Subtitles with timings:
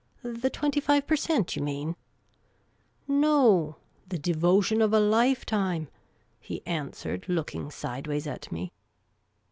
[0.23, 1.89] "The twenty five per cent., you mean?"•"
[3.07, 3.75] No,
[4.09, 5.89] the de votion of a lifetime,"
[6.39, 8.71] he answered, looking sideways at me.